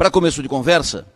Para 0.00 0.10
começo 0.10 0.42
de 0.42 0.48
conversa, 0.48 1.06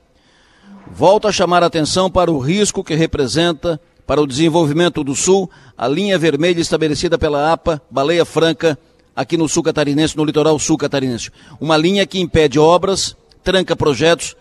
volto 0.86 1.26
a 1.26 1.32
chamar 1.32 1.62
a 1.62 1.66
atenção 1.68 2.10
para 2.10 2.30
o 2.30 2.38
risco 2.38 2.84
que 2.84 2.94
representa 2.94 3.80
para 4.06 4.20
o 4.20 4.26
desenvolvimento 4.26 5.02
do 5.02 5.14
Sul 5.14 5.50
a 5.74 5.88
linha 5.88 6.18
vermelha 6.18 6.60
estabelecida 6.60 7.16
pela 7.16 7.50
APA 7.50 7.80
Baleia 7.90 8.26
Franca 8.26 8.78
aqui 9.16 9.38
no 9.38 9.48
sul 9.48 9.62
catarinense, 9.62 10.14
no 10.14 10.22
litoral 10.22 10.58
sul 10.58 10.76
catarinense. 10.76 11.30
Uma 11.58 11.78
linha 11.78 12.06
que 12.06 12.20
impede 12.20 12.58
obras, 12.58 13.16
tranca 13.42 13.74
projetos 13.74 14.36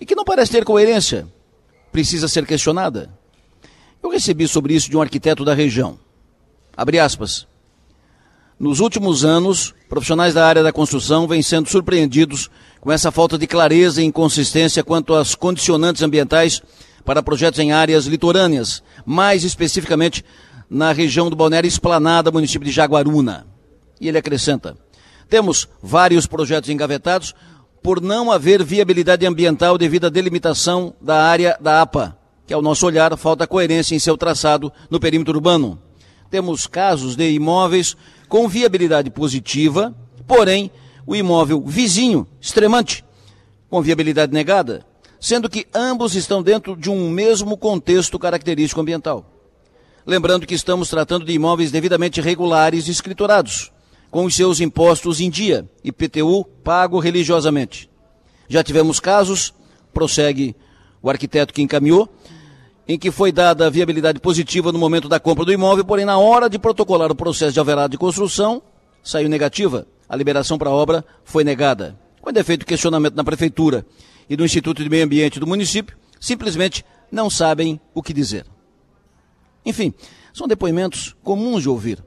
e 0.00 0.06
que 0.06 0.14
não 0.14 0.24
parece 0.24 0.52
ter 0.52 0.64
coerência. 0.64 1.26
Precisa 1.90 2.28
ser 2.28 2.46
questionada. 2.46 3.10
Eu 4.00 4.08
recebi 4.08 4.46
sobre 4.46 4.72
isso 4.72 4.88
de 4.88 4.96
um 4.96 5.02
arquiteto 5.02 5.44
da 5.44 5.52
região. 5.52 5.98
Abre 6.76 7.00
aspas. 7.00 7.44
Nos 8.60 8.78
últimos 8.78 9.24
anos, 9.24 9.74
profissionais 9.88 10.34
da 10.34 10.46
área 10.46 10.62
da 10.62 10.70
construção 10.70 11.26
vêm 11.26 11.42
sendo 11.42 11.70
surpreendidos 11.70 12.50
com 12.78 12.92
essa 12.92 13.10
falta 13.10 13.38
de 13.38 13.46
clareza 13.46 14.02
e 14.02 14.04
inconsistência 14.04 14.84
quanto 14.84 15.14
às 15.14 15.34
condicionantes 15.34 16.02
ambientais 16.02 16.60
para 17.02 17.22
projetos 17.22 17.58
em 17.58 17.72
áreas 17.72 18.04
litorâneas, 18.04 18.82
mais 19.06 19.44
especificamente 19.44 20.22
na 20.68 20.92
região 20.92 21.30
do 21.30 21.36
Balneário 21.36 21.66
Esplanada, 21.66 22.30
município 22.30 22.66
de 22.66 22.70
Jaguaruna. 22.70 23.46
E 23.98 24.08
ele 24.08 24.18
acrescenta: 24.18 24.76
temos 25.26 25.66
vários 25.82 26.26
projetos 26.26 26.68
engavetados 26.68 27.34
por 27.82 27.98
não 27.98 28.30
haver 28.30 28.62
viabilidade 28.62 29.24
ambiental 29.24 29.78
devido 29.78 30.04
à 30.04 30.10
delimitação 30.10 30.92
da 31.00 31.24
área 31.24 31.56
da 31.62 31.80
APA, 31.80 32.14
que 32.46 32.52
ao 32.52 32.60
nosso 32.60 32.84
olhar 32.84 33.16
falta 33.16 33.46
coerência 33.46 33.94
em 33.94 33.98
seu 33.98 34.18
traçado 34.18 34.70
no 34.90 35.00
perímetro 35.00 35.34
urbano. 35.34 35.80
Temos 36.30 36.66
casos 36.66 37.16
de 37.16 37.28
imóveis 37.30 37.96
com 38.30 38.48
viabilidade 38.48 39.10
positiva, 39.10 39.92
porém 40.24 40.70
o 41.04 41.16
imóvel 41.16 41.60
vizinho, 41.66 42.24
extremante, 42.40 43.04
com 43.68 43.82
viabilidade 43.82 44.32
negada, 44.32 44.86
sendo 45.18 45.50
que 45.50 45.66
ambos 45.74 46.14
estão 46.14 46.40
dentro 46.40 46.76
de 46.76 46.88
um 46.88 47.10
mesmo 47.10 47.56
contexto 47.56 48.20
característico 48.20 48.80
ambiental. 48.80 49.26
Lembrando 50.06 50.46
que 50.46 50.54
estamos 50.54 50.88
tratando 50.88 51.26
de 51.26 51.32
imóveis 51.32 51.72
devidamente 51.72 52.20
regulares 52.20 52.86
e 52.86 52.92
escriturados 52.92 53.72
com 54.12 54.24
os 54.24 54.36
seus 54.36 54.60
impostos 54.60 55.20
em 55.20 55.28
dia, 55.28 55.68
IPTU 55.82 56.44
pago 56.62 57.00
religiosamente. 57.00 57.90
Já 58.48 58.62
tivemos 58.62 59.00
casos, 59.00 59.52
prossegue 59.92 60.54
o 61.02 61.10
arquiteto 61.10 61.52
que 61.52 61.62
encaminhou, 61.62 62.08
em 62.90 62.98
que 62.98 63.12
foi 63.12 63.30
dada 63.30 63.68
a 63.68 63.70
viabilidade 63.70 64.18
positiva 64.18 64.72
no 64.72 64.78
momento 64.78 65.08
da 65.08 65.20
compra 65.20 65.44
do 65.44 65.52
imóvel, 65.52 65.84
porém 65.84 66.04
na 66.04 66.18
hora 66.18 66.50
de 66.50 66.58
protocolar 66.58 67.08
o 67.12 67.14
processo 67.14 67.52
de 67.52 67.60
alvará 67.60 67.86
de 67.86 67.96
construção, 67.96 68.60
saiu 69.00 69.28
negativa. 69.28 69.86
A 70.08 70.16
liberação 70.16 70.58
para 70.58 70.70
obra 70.70 71.04
foi 71.22 71.44
negada. 71.44 71.96
Quando 72.20 72.38
é 72.38 72.42
feito 72.42 72.66
questionamento 72.66 73.14
na 73.14 73.22
prefeitura 73.22 73.86
e 74.28 74.36
no 74.36 74.44
Instituto 74.44 74.82
de 74.82 74.90
Meio 74.90 75.04
Ambiente 75.04 75.38
do 75.38 75.46
município, 75.46 75.96
simplesmente 76.18 76.84
não 77.12 77.30
sabem 77.30 77.80
o 77.94 78.02
que 78.02 78.12
dizer. 78.12 78.44
Enfim, 79.64 79.94
são 80.34 80.48
depoimentos 80.48 81.14
comuns 81.22 81.62
de 81.62 81.68
ouvir. 81.68 82.04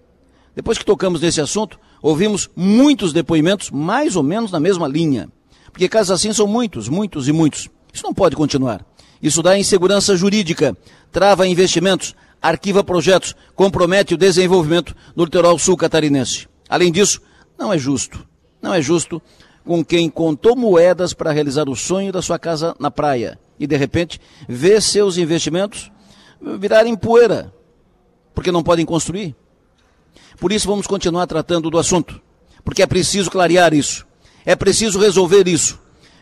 Depois 0.53 0.78
que 0.78 0.84
tocamos 0.84 1.22
nesse 1.22 1.40
assunto, 1.40 1.80
ouvimos 2.02 2.50
muitos 2.58 3.14
depoimentos 3.14 3.72
mais 3.72 4.18
ou 4.18 4.22
menos 4.22 4.52
na 4.52 4.59
mesma 4.59 4.86
linha. 4.86 5.30
Porque 5.72 5.88
casos 5.88 6.12
assim 6.12 6.34
são 6.34 6.45
muitos, 6.45 6.90
muitos 6.90 7.30
e 7.30 7.31
muitos. 7.31 7.70
Isso 7.94 8.03
não 8.03 8.14
pode 8.14 8.36
continuar. 8.36 8.86
Isso 9.23 9.41
dá 9.41 9.57
insegurança 9.57 10.17
jurídica, 10.17 10.77
trava 11.09 11.47
investimentos, 11.47 12.13
arquiva 12.41 12.83
projetos, 12.83 13.33
compromete 13.55 14.13
o 14.13 14.17
desenvolvimento 14.17 14.93
no 15.16 15.23
litoral 15.23 15.57
sul 15.57 15.77
catarinense. 15.77 16.45
Além 16.67 16.91
disso, 16.91 17.21
não 17.57 17.71
é 17.71 17.77
justo. 17.77 18.27
Não 18.61 18.73
é 18.73 18.81
justo 18.81 19.21
com 19.63 19.83
quem 19.83 20.09
contou 20.09 20.57
moedas 20.57 21.13
para 21.13 21.31
realizar 21.31 21.69
o 21.69 21.75
sonho 21.75 22.11
da 22.11 22.21
sua 22.21 22.38
casa 22.38 22.75
na 22.77 22.91
praia 22.91 23.39
e, 23.57 23.66
de 23.66 23.77
repente, 23.77 24.19
vê 24.47 24.81
seus 24.81 25.17
investimentos 25.17 25.89
virarem 26.59 26.94
poeira, 26.94 27.53
porque 28.35 28.51
não 28.51 28.61
podem 28.61 28.85
construir. 28.85 29.33
Por 30.38 30.51
isso 30.51 30.67
vamos 30.67 30.85
continuar 30.85 31.28
tratando 31.28 31.69
do 31.69 31.78
assunto, 31.78 32.22
porque 32.66 32.83
é 32.83 32.88
preciso 32.88 33.31
clarear 33.31 33.73
isso. 33.73 34.06
É 34.45 34.53
preciso 34.53 35.00
resolver 35.00 35.47
isso 35.47 35.79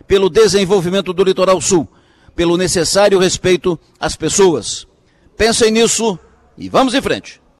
pelo 0.07 0.29
desenvolvimento 0.29 1.13
do 1.13 1.23
litoral 1.23 1.59
sul, 1.59 1.87
pelo 2.35 2.57
necessário 2.57 3.19
respeito 3.19 3.79
às 3.99 4.15
pessoas. 4.15 4.87
Pensem 5.37 5.71
nisso 5.71 6.19
e 6.57 6.69
vamos 6.69 6.93
em 6.93 7.01
frente. 7.01 7.40